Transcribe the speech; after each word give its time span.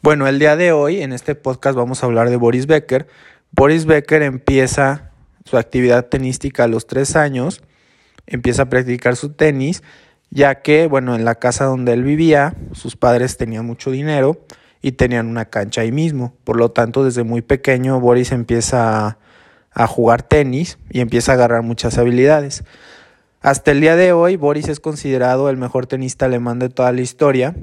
Bueno, 0.00 0.28
el 0.28 0.38
día 0.38 0.54
de 0.54 0.70
hoy 0.70 1.02
en 1.02 1.12
este 1.12 1.34
podcast 1.34 1.76
vamos 1.76 2.02
a 2.02 2.06
hablar 2.06 2.30
de 2.30 2.36
Boris 2.36 2.68
Becker. 2.68 3.08
Boris 3.50 3.84
Becker 3.84 4.22
empieza 4.22 5.10
su 5.44 5.56
actividad 5.56 6.06
tenística 6.06 6.64
a 6.64 6.68
los 6.68 6.86
tres 6.86 7.16
años, 7.16 7.62
empieza 8.24 8.62
a 8.62 8.68
practicar 8.68 9.16
su 9.16 9.30
tenis, 9.30 9.82
ya 10.30 10.62
que, 10.62 10.86
bueno, 10.86 11.16
en 11.16 11.24
la 11.24 11.34
casa 11.34 11.64
donde 11.64 11.94
él 11.94 12.04
vivía, 12.04 12.54
sus 12.72 12.94
padres 12.94 13.36
tenían 13.38 13.66
mucho 13.66 13.90
dinero 13.90 14.46
y 14.82 14.92
tenían 14.92 15.26
una 15.26 15.46
cancha 15.46 15.80
ahí 15.80 15.90
mismo. 15.90 16.32
Por 16.44 16.58
lo 16.58 16.70
tanto, 16.70 17.04
desde 17.04 17.24
muy 17.24 17.42
pequeño 17.42 17.98
Boris 17.98 18.30
empieza 18.30 19.04
a, 19.04 19.18
a 19.72 19.86
jugar 19.88 20.22
tenis 20.22 20.78
y 20.90 21.00
empieza 21.00 21.32
a 21.32 21.34
agarrar 21.34 21.62
muchas 21.62 21.98
habilidades. 21.98 22.62
Hasta 23.40 23.72
el 23.72 23.80
día 23.80 23.96
de 23.96 24.12
hoy, 24.12 24.36
Boris 24.36 24.68
es 24.68 24.78
considerado 24.78 25.50
el 25.50 25.56
mejor 25.56 25.88
tenista 25.88 26.26
alemán 26.26 26.60
de 26.60 26.68
toda 26.68 26.92
la 26.92 27.00
historia. 27.00 27.56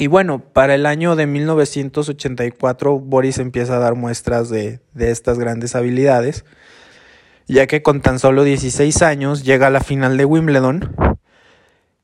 Y 0.00 0.06
bueno, 0.06 0.38
para 0.38 0.74
el 0.76 0.86
año 0.86 1.14
de 1.14 1.26
1984, 1.26 2.98
Boris 3.00 3.36
empieza 3.36 3.76
a 3.76 3.80
dar 3.80 3.96
muestras 3.96 4.48
de, 4.48 4.80
de, 4.94 5.10
estas 5.10 5.38
grandes 5.38 5.76
habilidades, 5.76 6.46
ya 7.46 7.66
que 7.66 7.82
con 7.82 8.00
tan 8.00 8.18
solo 8.18 8.42
16 8.42 9.02
años 9.02 9.44
llega 9.44 9.66
a 9.66 9.70
la 9.70 9.82
final 9.82 10.16
de 10.16 10.24
Wimbledon 10.24 10.96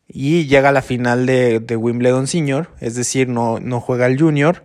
y 0.07 0.45
llega 0.45 0.69
a 0.69 0.73
la 0.73 0.83
final 0.83 1.25
de, 1.25 1.59
de 1.59 1.77
Wimbledon 1.77 2.27
Senior, 2.27 2.69
es 2.81 2.97
decir, 2.97 3.29
no, 3.31 3.61
no 3.61 3.81
juega 3.81 4.05
el 4.05 4.21
Junior, 4.21 4.65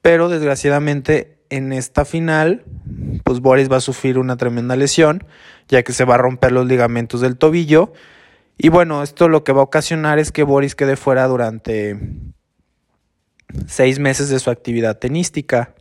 pero 0.00 0.28
desgraciadamente 0.28 1.38
en 1.50 1.72
esta 1.72 2.04
final 2.04 2.62
pues 3.24 3.40
Boris 3.40 3.68
va 3.68 3.78
a 3.78 3.80
sufrir 3.80 4.16
una 4.16 4.36
tremenda 4.36 4.76
lesión, 4.76 5.24
ya 5.66 5.82
que 5.82 5.92
se 5.92 6.04
va 6.04 6.14
a 6.14 6.18
romper 6.18 6.52
los 6.52 6.68
ligamentos 6.68 7.20
del 7.20 7.36
tobillo. 7.36 7.92
Y 8.56 8.68
bueno, 8.68 9.02
esto 9.02 9.28
lo 9.28 9.42
que 9.42 9.52
va 9.52 9.62
a 9.62 9.64
ocasionar 9.64 10.20
es 10.20 10.30
que 10.30 10.44
Boris 10.44 10.76
quede 10.76 10.94
fuera 10.94 11.26
durante 11.26 11.98
seis 13.66 13.98
meses 13.98 14.28
de 14.28 14.38
su 14.38 14.50
actividad 14.50 14.98
tenística. 14.98 15.74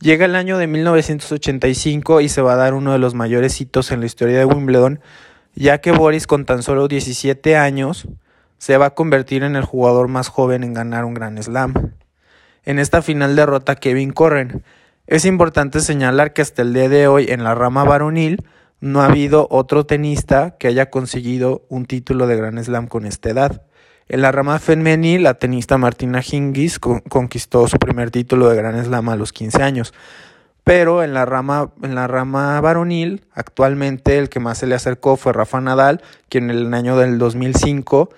Llega 0.00 0.26
el 0.26 0.36
año 0.36 0.58
de 0.58 0.66
1985 0.66 2.20
y 2.20 2.28
se 2.28 2.42
va 2.42 2.52
a 2.52 2.56
dar 2.56 2.74
uno 2.74 2.92
de 2.92 2.98
los 2.98 3.14
mayores 3.14 3.60
hitos 3.60 3.90
en 3.90 4.00
la 4.00 4.06
historia 4.06 4.38
de 4.38 4.44
Wimbledon, 4.44 5.00
ya 5.54 5.78
que 5.78 5.92
Boris 5.92 6.26
con 6.26 6.44
tan 6.44 6.62
solo 6.62 6.88
17 6.88 7.56
años 7.56 8.06
se 8.58 8.76
va 8.76 8.86
a 8.86 8.94
convertir 8.94 9.42
en 9.42 9.56
el 9.56 9.64
jugador 9.64 10.08
más 10.08 10.28
joven 10.28 10.64
en 10.64 10.74
ganar 10.74 11.04
un 11.04 11.14
Gran 11.14 11.42
Slam. 11.42 11.92
En 12.64 12.78
esta 12.78 13.00
final 13.00 13.36
derrota 13.36 13.76
Kevin 13.76 14.12
Corren, 14.12 14.64
es 15.06 15.24
importante 15.24 15.80
señalar 15.80 16.32
que 16.32 16.42
hasta 16.42 16.62
el 16.62 16.74
día 16.74 16.88
de 16.88 17.06
hoy 17.06 17.26
en 17.28 17.44
la 17.44 17.54
rama 17.54 17.84
varonil 17.84 18.44
no 18.80 19.02
ha 19.02 19.06
habido 19.06 19.46
otro 19.50 19.86
tenista 19.86 20.56
que 20.58 20.68
haya 20.68 20.90
conseguido 20.90 21.64
un 21.68 21.86
título 21.86 22.26
de 22.26 22.36
Grand 22.36 22.62
Slam 22.62 22.88
con 22.88 23.06
esta 23.06 23.30
edad. 23.30 23.65
En 24.08 24.22
la 24.22 24.30
rama 24.30 24.60
femenil, 24.60 25.24
la 25.24 25.34
tenista 25.34 25.78
Martina 25.78 26.22
Hingis 26.22 26.78
conquistó 26.78 27.66
su 27.66 27.76
primer 27.78 28.12
título 28.12 28.48
de 28.48 28.56
Grand 28.56 28.84
Slam 28.84 29.08
a 29.08 29.16
los 29.16 29.32
15 29.32 29.62
años. 29.64 29.94
Pero 30.62 31.02
en 31.02 31.12
la 31.12 31.24
rama, 31.24 31.72
en 31.82 31.96
la 31.96 32.06
rama 32.06 32.60
varonil, 32.60 33.24
actualmente 33.32 34.18
el 34.18 34.28
que 34.28 34.38
más 34.38 34.58
se 34.58 34.66
le 34.66 34.76
acercó 34.76 35.16
fue 35.16 35.32
Rafa 35.32 35.60
Nadal, 35.60 36.02
quien 36.28 36.50
en 36.50 36.56
el 36.56 36.74
año 36.74 36.96
del 36.96 37.18
2005 37.18 38.10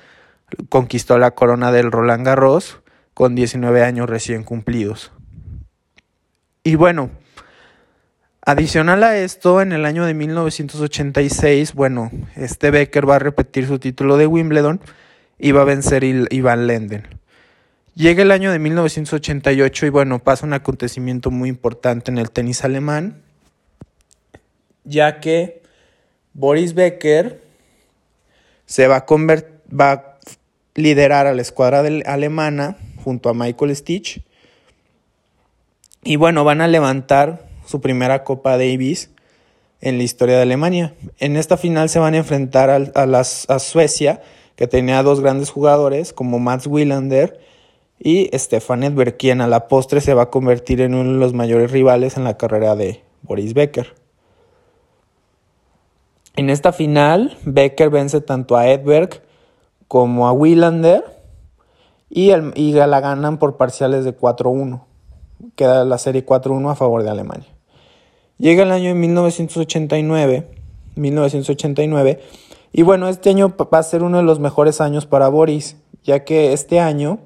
conquistó 0.68 1.18
la 1.18 1.32
corona 1.32 1.72
del 1.72 1.90
Roland 1.90 2.24
Garros 2.24 2.80
con 3.14 3.34
19 3.34 3.82
años 3.82 4.10
recién 4.10 4.44
cumplidos. 4.44 5.12
Y 6.64 6.74
bueno, 6.74 7.10
adicional 8.44 9.04
a 9.04 9.16
esto, 9.16 9.62
en 9.62 9.72
el 9.72 9.86
año 9.86 10.04
de 10.04 10.12
1986, 10.12 11.72
bueno, 11.72 12.10
este 12.36 12.70
Becker 12.70 13.08
va 13.08 13.16
a 13.16 13.20
repetir 13.20 13.66
su 13.66 13.78
título 13.78 14.18
de 14.18 14.26
Wimbledon 14.26 14.80
va 15.52 15.62
a 15.62 15.64
vencer 15.64 16.04
Ivan 16.04 16.66
Lenden. 16.66 17.06
Llega 17.94 18.22
el 18.22 18.30
año 18.30 18.52
de 18.52 18.58
1988 18.58 19.86
y 19.86 19.88
bueno, 19.88 20.18
pasa 20.20 20.46
un 20.46 20.52
acontecimiento 20.52 21.30
muy 21.30 21.48
importante 21.48 22.10
en 22.10 22.18
el 22.18 22.30
tenis 22.30 22.64
alemán, 22.64 23.22
ya 24.84 25.20
que 25.20 25.62
Boris 26.32 26.74
Becker 26.74 27.40
se 28.66 28.86
va 28.86 28.98
a, 28.98 29.06
va 29.74 29.92
a 29.92 30.18
liderar 30.74 31.26
a 31.26 31.34
la 31.34 31.42
escuadra 31.42 31.80
alemana 32.06 32.76
junto 33.02 33.28
a 33.28 33.34
Michael 33.34 33.74
Stitch 33.74 34.22
y 36.04 36.16
bueno, 36.16 36.44
van 36.44 36.60
a 36.60 36.68
levantar 36.68 37.48
su 37.66 37.80
primera 37.80 38.24
Copa 38.24 38.52
Davis 38.52 39.10
en 39.80 39.98
la 39.98 40.04
historia 40.04 40.36
de 40.36 40.42
Alemania. 40.42 40.94
En 41.18 41.36
esta 41.36 41.56
final 41.56 41.88
se 41.88 41.98
van 41.98 42.14
a 42.14 42.18
enfrentar 42.18 42.70
a, 42.70 43.20
a 43.20 43.58
Suecia, 43.58 44.22
que 44.58 44.66
tenía 44.66 45.02
dos 45.02 45.20
grandes 45.20 45.48
jugadores 45.48 46.12
como 46.12 46.38
Mats 46.38 46.66
Wilander 46.66 47.40
y 47.98 48.28
Stefan 48.36 48.82
Edberg, 48.82 49.16
quien 49.16 49.40
a 49.40 49.46
la 49.46 49.68
postre 49.68 50.02
se 50.02 50.12
va 50.12 50.24
a 50.24 50.30
convertir 50.30 50.82
en 50.82 50.94
uno 50.94 51.14
de 51.14 51.18
los 51.18 51.32
mayores 51.32 51.70
rivales 51.70 52.18
en 52.18 52.24
la 52.24 52.36
carrera 52.36 52.76
de 52.76 53.02
Boris 53.22 53.54
Becker. 53.54 53.94
En 56.36 56.50
esta 56.50 56.72
final, 56.72 57.38
Becker 57.44 57.88
vence 57.88 58.20
tanto 58.20 58.56
a 58.56 58.68
Edberg 58.68 59.22
como 59.88 60.28
a 60.28 60.32
Wilander 60.32 61.02
y, 62.10 62.30
el, 62.30 62.52
y 62.54 62.72
la 62.72 63.00
ganan 63.00 63.38
por 63.38 63.56
parciales 63.56 64.04
de 64.04 64.14
4-1 64.14 64.82
queda 65.54 65.84
la 65.84 65.98
serie 65.98 66.24
4-1 66.24 66.70
a 66.70 66.74
favor 66.74 67.02
de 67.02 67.10
Alemania. 67.10 67.48
Llega 68.38 68.62
el 68.62 68.70
año 68.70 68.88
de 68.88 68.94
1989, 68.94 70.46
1989, 70.96 72.20
y 72.72 72.82
bueno, 72.82 73.08
este 73.08 73.30
año 73.30 73.54
va 73.56 73.78
a 73.78 73.82
ser 73.82 74.02
uno 74.02 74.18
de 74.18 74.22
los 74.22 74.40
mejores 74.40 74.80
años 74.80 75.06
para 75.06 75.28
Boris, 75.28 75.76
ya 76.02 76.24
que 76.24 76.52
este 76.52 76.80
año 76.80 77.20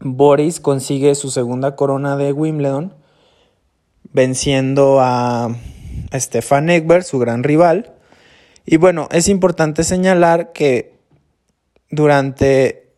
Boris 0.00 0.60
consigue 0.60 1.14
su 1.14 1.30
segunda 1.30 1.76
corona 1.76 2.16
de 2.16 2.32
Wimbledon, 2.32 2.94
venciendo 4.12 4.98
a 5.00 5.54
Stefan 6.14 6.70
Ekberg, 6.70 7.04
su 7.04 7.18
gran 7.18 7.42
rival. 7.42 7.94
Y 8.64 8.76
bueno, 8.76 9.08
es 9.12 9.28
importante 9.28 9.84
señalar 9.84 10.52
que 10.52 10.98
durante 11.90 12.94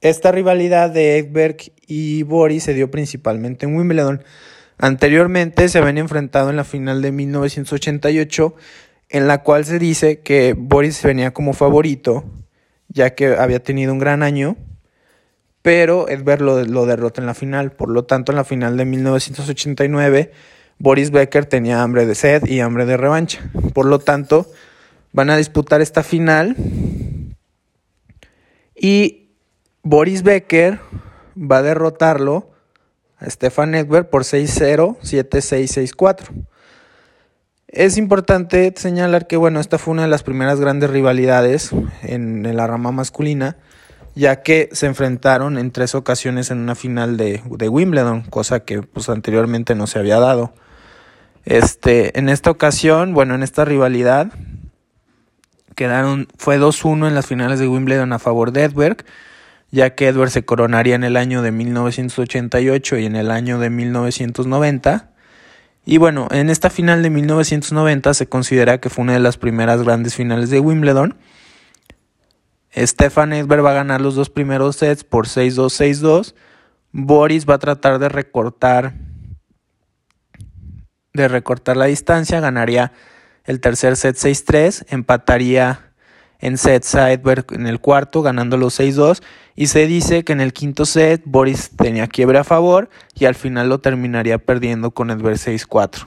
esta 0.00 0.32
rivalidad 0.32 0.90
de 0.90 1.18
Ekberg 1.18 1.72
y 1.86 2.22
Boris 2.22 2.64
se 2.64 2.74
dio 2.74 2.90
principalmente 2.90 3.66
en 3.66 3.76
Wimbledon. 3.76 4.24
Anteriormente 4.78 5.68
se 5.68 5.78
habían 5.78 5.98
enfrentado 5.98 6.50
en 6.50 6.56
la 6.56 6.64
final 6.64 7.02
de 7.02 7.12
1988, 7.12 8.54
en 9.10 9.26
la 9.26 9.42
cual 9.42 9.64
se 9.64 9.78
dice 9.78 10.20
que 10.20 10.54
Boris 10.56 11.02
venía 11.02 11.32
como 11.32 11.52
favorito, 11.52 12.24
ya 12.88 13.14
que 13.14 13.34
había 13.34 13.62
tenido 13.62 13.92
un 13.92 13.98
gran 13.98 14.22
año, 14.22 14.56
pero 15.62 16.08
Edberg 16.08 16.40
lo, 16.40 16.86
derrota 16.86 17.20
en 17.20 17.26
la 17.26 17.34
final. 17.34 17.72
Por 17.72 17.90
lo 17.90 18.04
tanto, 18.04 18.32
en 18.32 18.36
la 18.36 18.44
final 18.44 18.76
de 18.76 18.84
1989, 18.84 20.32
Boris 20.78 21.10
Becker 21.10 21.44
tenía 21.44 21.82
hambre 21.82 22.06
de 22.06 22.14
sed 22.14 22.46
y 22.46 22.60
hambre 22.60 22.86
de 22.86 22.96
revancha. 22.96 23.40
Por 23.74 23.86
lo 23.86 23.98
tanto, 23.98 24.46
van 25.12 25.28
a 25.28 25.36
disputar 25.36 25.80
esta 25.80 26.02
final 26.02 26.56
y 28.74 29.34
Boris 29.82 30.22
Becker 30.22 30.78
va 31.36 31.58
a 31.58 31.62
derrotarlo 31.62 32.50
a 33.18 33.28
Stefan 33.28 33.74
Edberg 33.74 34.08
por 34.08 34.22
6-0, 34.22 34.98
7-6, 35.00 35.94
6-4. 35.94 36.46
Es 37.72 37.96
importante 37.96 38.74
señalar 38.76 39.28
que 39.28 39.36
bueno, 39.36 39.60
esta 39.60 39.78
fue 39.78 39.92
una 39.92 40.02
de 40.02 40.08
las 40.08 40.24
primeras 40.24 40.58
grandes 40.58 40.90
rivalidades 40.90 41.70
en, 42.02 42.56
la 42.56 42.66
rama 42.66 42.90
masculina, 42.90 43.56
ya 44.16 44.42
que 44.42 44.68
se 44.72 44.86
enfrentaron 44.86 45.56
en 45.56 45.70
tres 45.70 45.94
ocasiones 45.94 46.50
en 46.50 46.58
una 46.58 46.74
final 46.74 47.16
de, 47.16 47.40
de 47.48 47.68
Wimbledon, 47.68 48.22
cosa 48.22 48.60
que 48.60 48.82
pues 48.82 49.08
anteriormente 49.08 49.76
no 49.76 49.86
se 49.86 50.00
había 50.00 50.18
dado. 50.18 50.52
Este, 51.44 52.18
en 52.18 52.28
esta 52.28 52.50
ocasión, 52.50 53.14
bueno, 53.14 53.36
en 53.36 53.44
esta 53.44 53.64
rivalidad 53.64 54.32
quedaron 55.76 56.26
fue 56.36 56.58
2-1 56.58 57.06
en 57.06 57.14
las 57.14 57.26
finales 57.26 57.60
de 57.60 57.68
Wimbledon 57.68 58.12
a 58.12 58.18
favor 58.18 58.50
de 58.50 58.64
Edberg 58.64 59.04
ya 59.70 59.94
que 59.94 60.08
Edward 60.08 60.30
se 60.30 60.44
coronaría 60.44 60.96
en 60.96 61.04
el 61.04 61.16
año 61.16 61.42
de 61.42 61.52
1988 61.52 62.98
y 62.98 63.06
en 63.06 63.16
el 63.16 63.30
año 63.30 63.58
de 63.58 63.70
1990. 63.70 65.10
Y 65.84 65.98
bueno, 65.98 66.28
en 66.30 66.50
esta 66.50 66.70
final 66.70 67.02
de 67.02 67.10
1990 67.10 68.14
se 68.14 68.28
considera 68.28 68.78
que 68.78 68.90
fue 68.90 69.02
una 69.02 69.14
de 69.14 69.20
las 69.20 69.38
primeras 69.38 69.82
grandes 69.82 70.14
finales 70.14 70.50
de 70.50 70.60
Wimbledon. 70.60 71.16
Stefan 72.76 73.32
Edberg 73.32 73.64
va 73.64 73.70
a 73.72 73.74
ganar 73.74 74.00
los 74.00 74.14
dos 74.14 74.30
primeros 74.30 74.76
sets 74.76 75.04
por 75.04 75.26
6-2, 75.26 76.00
6-2. 76.00 76.34
Boris 76.92 77.48
va 77.48 77.54
a 77.54 77.58
tratar 77.58 77.98
de 77.98 78.08
recortar 78.08 78.94
de 81.12 81.28
recortar 81.28 81.76
la 81.76 81.86
distancia, 81.86 82.40
ganaría 82.40 82.92
el 83.44 83.60
tercer 83.60 83.96
set 83.96 84.16
6-3, 84.16 84.86
empataría 84.90 85.89
en 86.40 86.58
sets 86.58 86.94
a 86.94 87.12
Edberg 87.12 87.46
en 87.52 87.66
el 87.66 87.80
cuarto, 87.80 88.22
ganando 88.22 88.56
los 88.56 88.78
6-2. 88.80 89.22
Y 89.54 89.66
se 89.66 89.86
dice 89.86 90.24
que 90.24 90.32
en 90.32 90.40
el 90.40 90.52
quinto 90.52 90.86
set 90.86 91.22
Boris 91.24 91.70
tenía 91.76 92.06
quiebre 92.06 92.38
a 92.38 92.44
favor 92.44 92.88
y 93.14 93.26
al 93.26 93.34
final 93.34 93.68
lo 93.68 93.78
terminaría 93.78 94.38
perdiendo 94.38 94.90
con 94.90 95.10
Edberg 95.10 95.36
6-4. 95.36 96.06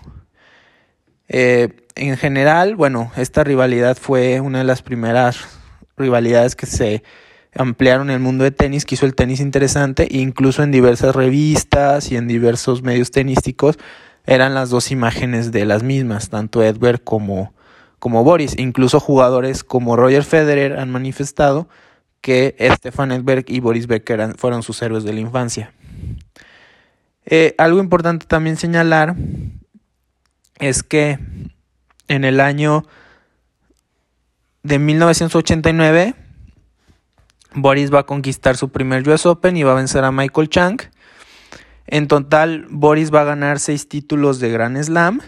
Eh, 1.29 1.69
en 1.95 2.17
general, 2.17 2.75
bueno, 2.75 3.11
esta 3.15 3.43
rivalidad 3.43 3.97
fue 3.97 4.39
una 4.41 4.59
de 4.59 4.63
las 4.63 4.81
primeras 4.81 5.37
rivalidades 5.97 6.55
que 6.55 6.65
se 6.65 7.03
ampliaron 7.55 8.09
el 8.09 8.19
mundo 8.19 8.43
de 8.43 8.51
tenis, 8.51 8.85
que 8.85 8.95
hizo 8.95 9.05
el 9.05 9.15
tenis 9.15 9.39
interesante, 9.39 10.07
e 10.11 10.17
incluso 10.17 10.63
en 10.63 10.71
diversas 10.71 11.15
revistas 11.15 12.11
y 12.11 12.17
en 12.17 12.27
diversos 12.27 12.81
medios 12.81 13.11
tenísticos 13.11 13.77
eran 14.25 14.53
las 14.53 14.69
dos 14.69 14.91
imágenes 14.91 15.51
de 15.51 15.65
las 15.65 15.83
mismas, 15.83 16.29
tanto 16.29 16.63
Edberg 16.63 17.03
como, 17.03 17.53
como 18.03 18.25
Boris. 18.25 18.59
Incluso 18.59 18.99
jugadores 18.99 19.63
como 19.63 19.95
Roger 19.95 20.25
Federer 20.25 20.77
han 20.77 20.91
manifestado 20.91 21.69
que 22.19 22.53
Stefan 22.59 23.13
Edberg 23.13 23.45
y 23.47 23.61
Boris 23.61 23.87
Becker 23.87 24.35
fueron 24.37 24.61
sus 24.61 24.81
héroes 24.81 25.05
de 25.05 25.13
la 25.13 25.21
infancia. 25.21 25.71
Eh, 27.25 27.55
algo 27.57 27.79
importante 27.79 28.25
también 28.25 28.57
señalar 28.57 29.15
es 30.59 30.83
que 30.83 31.17
en 32.09 32.25
el 32.25 32.41
año 32.41 32.85
de 34.63 34.79
1989 34.79 36.13
Boris 37.55 37.93
va 37.93 37.99
a 37.99 38.05
conquistar 38.05 38.57
su 38.57 38.67
primer 38.67 39.07
US 39.07 39.25
Open 39.25 39.55
y 39.55 39.63
va 39.63 39.71
a 39.71 39.75
vencer 39.75 40.03
a 40.03 40.11
Michael 40.11 40.49
Chang. 40.49 40.81
En 41.87 42.09
total, 42.09 42.65
Boris 42.69 43.13
va 43.13 43.21
a 43.21 43.23
ganar 43.23 43.61
seis 43.61 43.87
títulos 43.87 44.41
de 44.41 44.51
Grand 44.51 44.83
Slam, 44.83 45.21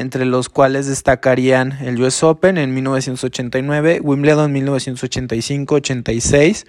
entre 0.00 0.24
los 0.24 0.48
cuales 0.48 0.86
destacarían 0.86 1.72
el 1.82 2.00
US 2.00 2.22
Open 2.22 2.56
en 2.56 2.72
1989, 2.74 4.00
Wimbledon 4.02 4.46
en 4.46 4.52
1985, 4.52 5.74
86 5.74 6.66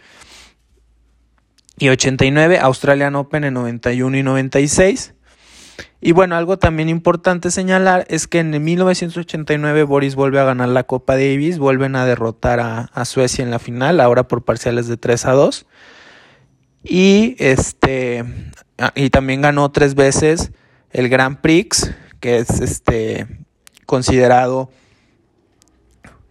y 1.80 1.90
89, 1.90 2.60
Australian 2.60 3.16
Open 3.16 3.46
en 3.46 3.54
91 3.54 4.18
y 4.18 4.24
96. 4.24 5.14
Y 6.02 6.12
bueno, 6.12 6.36
algo 6.36 6.58
también 6.58 6.90
importante 6.90 7.52
señalar 7.52 8.06
es 8.10 8.28
que 8.28 8.40
en 8.40 8.64
1989 8.64 9.84
Boris 9.84 10.16
vuelve 10.16 10.40
a 10.40 10.44
ganar 10.44 10.70
la 10.70 10.84
Copa 10.84 11.14
Davis, 11.14 11.58
vuelven 11.58 11.96
a 11.96 12.06
derrotar 12.06 12.60
a, 12.60 13.06
Suecia 13.06 13.44
en 13.44 13.52
la 13.52 13.60
final, 13.60 14.02
ahora 14.02 14.28
por 14.28 14.44
parciales 14.44 14.88
de 14.88 14.98
3 14.98 15.26
a 15.26 15.32
2. 15.32 15.66
Y 16.84 17.36
este 17.40 18.26
y 18.96 19.10
también 19.12 19.42
ganó 19.42 19.72
tres 19.72 19.96
veces 19.96 20.52
el 20.90 21.08
Grand 21.08 21.38
Prix, 21.38 21.94
que 22.22 22.38
es 22.38 22.62
este 22.62 23.28
considerado 23.86 24.70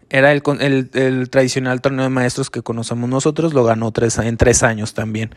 era 0.09 0.33
el, 0.33 0.43
el, 0.95 1.31
tradicional 1.31 1.81
torneo 1.81 2.05
de 2.05 2.09
maestros 2.09 2.51
que 2.51 2.63
conocemos 2.63 3.09
nosotros, 3.09 3.55
lo 3.55 3.63
ganó 3.63 3.93
tres, 3.93 4.19
en 4.19 4.37
tres 4.37 4.63
años 4.63 4.93
también. 4.93 5.35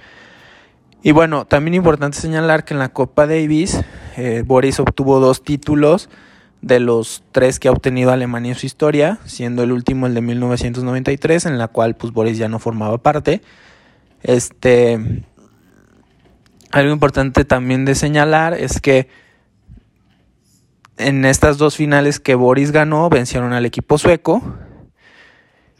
Y 1.03 1.11
bueno, 1.11 1.45
también 1.45 1.75
importante 1.75 2.17
señalar 2.17 2.65
que 2.65 2.73
en 2.73 2.79
la 2.79 2.89
Copa 2.89 3.27
Davis 3.27 3.79
eh, 4.17 4.43
Boris 4.45 4.79
obtuvo 4.79 5.19
dos 5.19 5.43
títulos 5.43 6.09
de 6.61 6.79
los 6.79 7.23
tres 7.31 7.59
que 7.59 7.67
ha 7.67 7.71
obtenido 7.71 8.11
Alemania 8.11 8.53
en 8.53 8.57
su 8.57 8.65
historia, 8.65 9.19
siendo 9.25 9.63
el 9.63 9.73
último 9.73 10.07
el 10.07 10.13
de 10.13 10.21
1993, 10.21 11.45
en 11.45 11.57
la 11.57 11.67
cual 11.67 11.95
pues 11.95 12.13
Boris 12.13 12.37
ya 12.37 12.47
no 12.47 12.57
formaba 12.57 12.97
parte. 12.99 13.41
Este, 14.23 15.25
algo 16.71 16.93
importante 16.93 17.45
también 17.45 17.85
de 17.85 17.93
señalar 17.93 18.53
es 18.53 18.79
que 18.79 19.07
en 20.97 21.25
estas 21.25 21.57
dos 21.57 21.75
finales 21.75 22.19
que 22.19 22.35
Boris 22.35 22.71
ganó, 22.71 23.09
vencieron 23.09 23.53
al 23.53 23.65
equipo 23.65 23.97
sueco. 23.97 24.41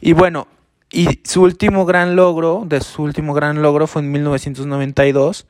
Y 0.01 0.13
bueno, 0.13 0.47
y 0.91 1.21
su 1.23 1.41
último 1.41 1.85
gran 1.85 2.15
logro, 2.15 2.63
de 2.65 2.81
su 2.81 3.03
último 3.03 3.33
gran 3.33 3.61
logro 3.61 3.87
fue 3.87 4.01
en 4.01 4.11
1992. 4.11 5.47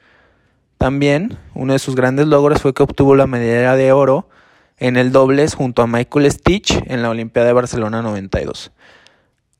También 0.77 1.37
uno 1.53 1.73
de 1.73 1.79
sus 1.79 1.95
grandes 1.95 2.27
logros 2.27 2.61
fue 2.61 2.73
que 2.73 2.83
obtuvo 2.83 3.15
la 3.15 3.27
medalla 3.27 3.75
de 3.75 3.91
oro 3.91 4.29
en 4.77 4.97
el 4.97 5.11
dobles 5.11 5.55
junto 5.55 5.81
a 5.81 5.87
Michael 5.87 6.31
Stitch 6.31 6.81
en 6.87 7.01
la 7.01 7.09
Olimpiada 7.09 7.47
de 7.47 7.53
Barcelona 7.53 8.01
92. 8.01 8.71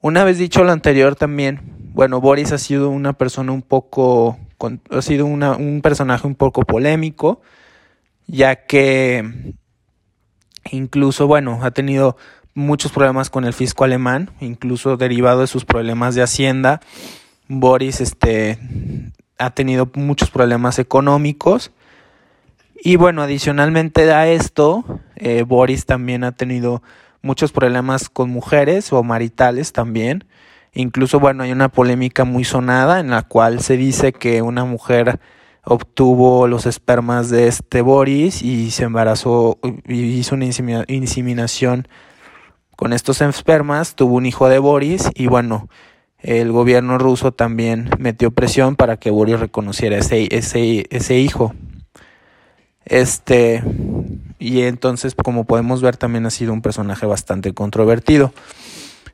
Una 0.02 0.24
vez 0.26 0.38
dicho 0.38 0.64
lo 0.64 0.72
anterior 0.72 1.16
también, 1.16 1.62
bueno, 1.94 2.20
Boris 2.20 2.52
ha 2.52 2.58
sido 2.58 2.90
una 2.90 3.14
persona 3.14 3.52
un 3.52 3.62
poco, 3.62 4.38
ha 4.90 5.02
sido 5.02 5.26
un 5.26 5.80
personaje 5.82 6.28
un 6.28 6.36
poco 6.36 6.64
polémico, 6.64 7.42
ya 8.28 8.66
que 8.66 9.54
incluso, 10.72 11.28
bueno, 11.28 11.60
ha 11.62 11.72
tenido 11.72 12.18
muchos 12.54 12.92
problemas 12.92 13.30
con 13.30 13.46
el 13.46 13.54
fisco 13.54 13.84
alemán, 13.84 14.32
incluso 14.40 14.98
derivado 14.98 15.42
de 15.42 15.48
sus 15.48 15.66
problemas 15.66 16.16
de 16.16 16.22
hacienda. 16.22 16.82
Boris 17.48 18.02
este, 18.02 18.60
ha 19.38 19.50
tenido 19.52 19.90
muchos 19.96 20.30
problemas 20.30 20.80
económicos. 20.80 21.72
Y 22.76 22.98
bueno, 22.98 23.22
adicionalmente 23.22 24.12
a 24.12 24.28
esto, 24.28 24.84
eh, 25.16 25.44
Boris 25.44 25.86
también 25.86 26.24
ha 26.24 26.34
tenido 26.34 26.84
muchos 27.22 27.52
problemas 27.52 28.10
con 28.10 28.30
mujeres 28.30 28.92
o 28.92 29.02
maritales 29.04 29.72
también. 29.72 30.26
Incluso, 30.74 31.20
bueno, 31.20 31.44
hay 31.44 31.52
una 31.52 31.70
polémica 31.70 32.26
muy 32.26 32.44
sonada 32.44 33.00
en 33.00 33.10
la 33.10 33.22
cual 33.22 33.62
se 33.62 33.78
dice 33.78 34.12
que 34.12 34.42
una 34.42 34.66
mujer 34.66 35.20
obtuvo 35.66 36.48
los 36.48 36.66
espermas 36.66 37.30
de 37.30 37.48
este 37.48 37.82
Boris 37.82 38.42
y 38.42 38.72
se 38.72 38.84
embarazó 38.84 39.60
hizo 39.88 40.36
una 40.36 40.46
inseminación 40.46 41.88
con 42.76 42.92
estos 42.92 43.22
espermas 43.22 43.96
tuvo 43.96 44.16
un 44.16 44.26
hijo 44.26 44.50
de 44.50 44.60
Boris 44.60 45.10
y 45.14 45.28
bueno, 45.28 45.70
el 46.18 46.52
gobierno 46.52 46.98
ruso 46.98 47.32
también 47.32 47.90
metió 48.00 48.32
presión 48.32 48.76
para 48.76 48.98
que 48.98 49.12
Boris 49.12 49.40
reconociera 49.40 49.98
ese, 49.98 50.28
ese, 50.36 50.86
ese 50.90 51.20
hijo. 51.20 51.54
Este, 52.86 53.64
y 54.40 54.62
entonces, 54.64 55.16
como 55.16 55.46
podemos 55.46 55.82
ver, 55.82 55.98
también 55.98 56.26
ha 56.26 56.30
sido 56.30 56.52
un 56.52 56.62
personaje 56.62 57.06
bastante 57.06 57.54
controvertido. 57.54 58.34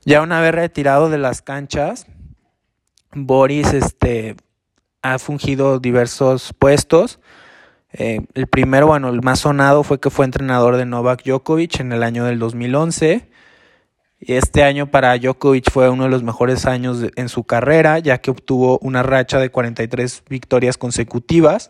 Ya 0.05 0.21
una 0.21 0.39
vez 0.39 0.53
retirado 0.53 1.09
de 1.09 1.17
las 1.17 1.41
canchas, 1.41 2.07
Boris 3.13 3.73
este, 3.73 4.35
ha 5.01 5.19
fungido 5.19 5.79
diversos 5.79 6.53
puestos. 6.57 7.19
Eh, 7.93 8.21
el 8.33 8.47
primero, 8.47 8.87
bueno, 8.87 9.09
el 9.09 9.21
más 9.21 9.39
sonado 9.39 9.83
fue 9.83 9.99
que 9.99 10.09
fue 10.09 10.25
entrenador 10.25 10.77
de 10.77 10.85
Novak 10.85 11.23
Djokovic 11.23 11.79
en 11.79 11.91
el 11.91 12.03
año 12.03 12.25
del 12.25 12.39
2011. 12.39 13.27
Y 14.21 14.33
este 14.33 14.63
año 14.63 14.91
para 14.91 15.17
Djokovic 15.17 15.71
fue 15.71 15.89
uno 15.89 16.03
de 16.03 16.09
los 16.09 16.23
mejores 16.23 16.65
años 16.65 17.05
en 17.15 17.29
su 17.29 17.45
carrera, 17.45 17.99
ya 17.99 18.17
que 18.19 18.31
obtuvo 18.31 18.77
una 18.79 19.01
racha 19.01 19.39
de 19.39 19.49
43 19.49 20.23
victorias 20.29 20.77
consecutivas. 20.77 21.69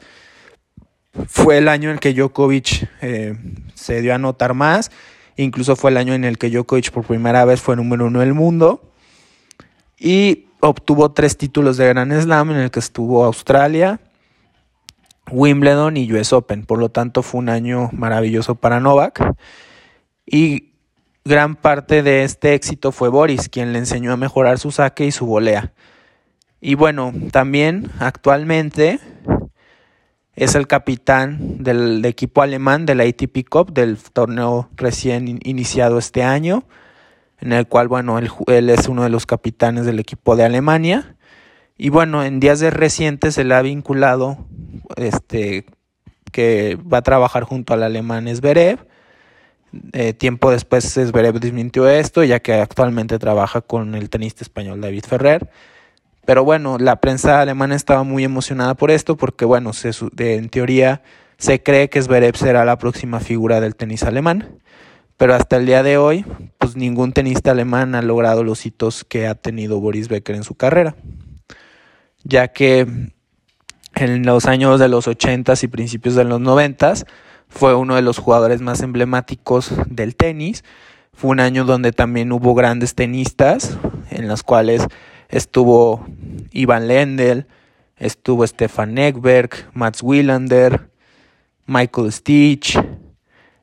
Fue 1.27 1.57
el 1.57 1.67
año 1.67 1.89
en 1.89 1.95
el 1.95 1.99
que 1.99 2.13
Djokovic 2.13 2.89
eh, 3.01 3.35
se 3.75 4.01
dio 4.01 4.15
a 4.15 4.17
notar 4.17 4.55
más. 4.55 4.91
Incluso 5.35 5.75
fue 5.75 5.91
el 5.91 5.97
año 5.97 6.13
en 6.13 6.23
el 6.23 6.39
que 6.39 6.49
Djokovic 6.49 6.91
por 6.91 7.05
primera 7.05 7.45
vez 7.45 7.61
fue 7.61 7.75
número 7.75 8.07
uno 8.07 8.19
del 8.21 8.33
mundo. 8.33 8.81
Y 9.99 10.48
obtuvo 10.61 11.11
tres 11.11 11.37
títulos 11.37 11.77
de 11.77 11.87
Grand 11.87 12.13
Slam 12.21 12.51
en 12.51 12.57
el 12.57 12.71
que 12.71 12.79
estuvo 12.79 13.23
Australia, 13.23 13.99
Wimbledon 15.31 15.97
y 15.97 16.11
US 16.13 16.33
Open. 16.33 16.65
Por 16.65 16.79
lo 16.79 16.89
tanto, 16.89 17.23
fue 17.23 17.39
un 17.39 17.49
año 17.49 17.89
maravilloso 17.91 18.55
para 18.55 18.79
Novak. 18.79 19.35
Y 20.25 20.69
Gran 21.29 21.55
parte 21.55 22.01
de 22.01 22.23
este 22.23 22.55
éxito 22.55 22.91
fue 22.91 23.09
Boris, 23.09 23.49
quien 23.49 23.71
le 23.71 23.77
enseñó 23.77 24.13
a 24.13 24.17
mejorar 24.17 24.57
su 24.57 24.71
saque 24.71 25.05
y 25.05 25.11
su 25.11 25.27
volea. 25.27 25.73
Y 26.59 26.73
bueno, 26.75 27.13
también 27.31 27.91
actualmente 27.99 28.99
es 30.35 30.55
el 30.55 30.65
capitán 30.65 31.61
del 31.61 32.03
equipo 32.05 32.41
alemán 32.41 32.87
de 32.87 32.95
la 32.95 33.03
ATP 33.03 33.47
Cup, 33.47 33.73
del 33.73 33.97
torneo 33.97 34.69
recién 34.75 35.39
iniciado 35.43 35.99
este 35.99 36.23
año, 36.23 36.63
en 37.41 37.53
el 37.53 37.67
cual, 37.67 37.87
bueno, 37.87 38.19
él, 38.19 38.69
es 38.69 38.87
uno 38.87 39.03
de 39.03 39.09
los 39.09 39.25
capitanes 39.25 39.85
del 39.85 39.99
equipo 39.99 40.35
de 40.35 40.43
Alemania. 40.43 41.15
Y 41.77 41.89
bueno, 41.89 42.23
en 42.23 42.39
días 42.39 42.59
de 42.59 42.69
recientes 42.71 43.35
se 43.35 43.43
le 43.43 43.55
ha 43.55 43.61
vinculado 43.61 44.37
este, 44.97 45.65
que 46.31 46.77
va 46.81 46.99
a 46.99 47.01
trabajar 47.03 47.43
junto 47.43 47.73
al 47.73 47.83
alemán 47.83 48.27
Zverev 48.35 48.89
eh, 49.93 50.13
tiempo 50.13 50.51
después 50.51 50.85
Zverev 50.85 51.39
desmintió 51.39 51.87
esto, 51.87 52.23
ya 52.23 52.39
que 52.39 52.53
actualmente 52.53 53.19
trabaja 53.19 53.61
con 53.61 53.95
el 53.95 54.09
tenista 54.09 54.43
español 54.43 54.81
David 54.81 55.03
Ferrer. 55.07 55.49
Pero 56.25 56.43
bueno, 56.43 56.77
la 56.77 56.97
prensa 56.97 57.41
alemana 57.41 57.75
estaba 57.75 58.03
muy 58.03 58.23
emocionada 58.23 58.75
por 58.75 58.91
esto, 58.91 59.17
porque 59.17 59.45
bueno, 59.45 59.71
en 60.17 60.49
teoría 60.49 61.01
se 61.37 61.61
cree 61.63 61.89
que 61.89 62.01
Zverev 62.01 62.35
será 62.35 62.65
la 62.65 62.77
próxima 62.77 63.19
figura 63.19 63.61
del 63.61 63.75
tenis 63.75 64.03
alemán. 64.03 64.59
Pero 65.19 65.35
hasta 65.35 65.57
el 65.57 65.65
día 65.65 65.83
de 65.83 65.97
hoy, 65.97 66.25
pues 66.59 66.77
ningún 66.77 67.11
tenista 67.11 67.51
alemán 67.51 67.93
ha 67.93 68.01
logrado 68.01 68.45
los 68.45 68.65
hitos 68.65 69.03
que 69.03 69.27
ha 69.27 69.35
tenido 69.35 69.81
Boris 69.81 70.07
Becker 70.07 70.33
en 70.33 70.45
su 70.45 70.55
carrera. 70.55 70.95
Ya 72.23 72.47
que 72.47 72.87
en 73.95 74.25
los 74.25 74.45
años 74.45 74.79
de 74.79 74.87
los 74.87 75.09
80s 75.09 75.61
y 75.61 75.67
principios 75.67 76.15
de 76.15 76.23
los 76.23 76.39
90s, 76.39 77.05
fue 77.49 77.75
uno 77.75 77.95
de 77.95 78.01
los 78.01 78.17
jugadores 78.17 78.61
más 78.61 78.81
emblemáticos 78.81 79.73
del 79.87 80.15
tenis. 80.15 80.63
Fue 81.13 81.31
un 81.31 81.41
año 81.41 81.65
donde 81.65 81.91
también 81.91 82.31
hubo 82.31 82.55
grandes 82.55 82.95
tenistas, 82.95 83.77
en 84.11 84.29
los 84.29 84.41
cuales 84.41 84.87
estuvo 85.27 86.07
Ivan 86.51 86.87
Lendl, 86.87 87.45
estuvo 87.97 88.47
Stefan 88.47 88.97
Ekberg, 88.97 89.49
Mats 89.73 90.01
Wilander, 90.01 90.87
Michael 91.65 92.13
Stitch. 92.13 92.79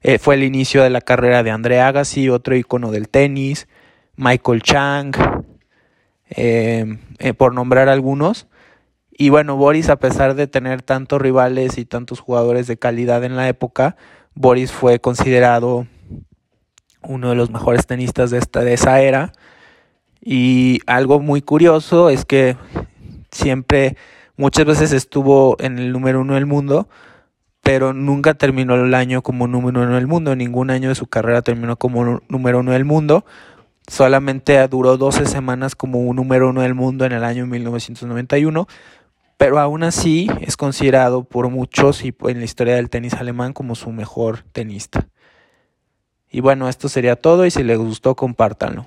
Eh, 0.03 0.19
fue 0.19 0.35
el 0.37 0.45
inicio 0.45 0.83
de 0.83 0.91
la 0.91 1.01
carrera 1.01 1.43
de 1.43 1.51
André 1.51 1.81
Agassi, 1.81 2.29
otro 2.29 2.55
icono 2.57 2.91
del 2.91 3.09
tenis, 3.09 3.69
Michael 4.17 4.63
Chang. 4.63 5.17
eh, 6.31 6.99
eh, 7.19 7.35
por 7.35 7.55
nombrar 7.55 7.89
algunos. 7.89 8.47
Y 9.11 9.31
bueno, 9.31 9.57
Boris, 9.57 9.89
a 9.89 9.97
pesar 9.97 10.35
de 10.35 10.47
tener 10.47 10.83
tantos 10.83 11.21
rivales 11.21 11.79
y 11.79 11.85
tantos 11.85 12.21
jugadores 12.21 12.67
de 12.67 12.77
calidad 12.77 13.25
en 13.25 13.37
la 13.37 13.49
época, 13.49 13.97
Boris 14.35 14.73
fue 14.73 15.01
considerado 15.01 15.87
uno 17.03 17.31
de 17.31 17.37
los 17.37 17.51
mejores 17.51 17.87
tenistas 17.87 18.31
de, 18.31 18.39
esta, 18.39 18.61
de 18.61 18.75
esa 18.75 19.01
era. 19.01 19.33
Y 20.21 20.81
algo 20.87 21.21
muy 21.21 21.41
curioso 21.41 22.11
es 22.11 22.25
que 22.25 22.57
siempre, 23.31 23.97
muchas 24.37 24.67
veces 24.67 24.93
estuvo 24.93 25.57
en 25.61 25.79
el 25.79 25.93
número 25.93 26.21
uno 26.21 26.35
del 26.35 26.47
mundo, 26.47 26.89
pero 27.67 27.93
nunca 27.93 28.35
terminó 28.35 28.77
el 28.77 28.95
año 28.95 29.23
como 29.23 29.49
número 29.49 29.83
uno 29.83 29.97
del 29.97 30.07
mundo. 30.07 30.37
Ningún 30.37 30.71
año 30.71 30.89
de 30.89 30.95
su 30.95 31.09
carrera 31.09 31.43
terminó 31.43 31.77
como 31.77 32.21
número 32.29 32.61
uno 32.61 32.71
del 32.71 32.85
mundo. 32.85 33.25
Solamente 33.89 34.65
duró 34.69 34.97
12 34.97 35.27
semanas 35.27 35.75
como 35.75 35.99
un 35.99 36.15
número 36.15 36.51
uno 36.51 36.63
del 36.63 36.75
mundo 36.75 37.05
en 37.07 37.11
el 37.11 37.25
año 37.25 37.45
1991, 37.45 38.69
pero 39.37 39.59
aún 39.59 39.83
así 39.83 40.29
es 40.43 40.57
considerado 40.57 41.25
por 41.25 41.49
muchos 41.51 42.05
y 42.05 42.15
en 42.27 42.39
la 42.39 42.45
historia 42.45 42.77
del 42.77 42.89
tenis 42.89 43.15
alemán 43.15 43.53
como 43.53 43.75
su 43.75 43.91
mejor 43.91 44.45
tenista. 44.53 45.09
Y 46.31 46.43
bueno, 46.43 46.69
esto 46.69 46.89
sería 46.89 47.17
todo 47.17 47.47
y 47.47 47.51
si 47.51 47.65
les 47.65 47.79
gustó, 47.79 48.15
compártanlo. 48.15 48.87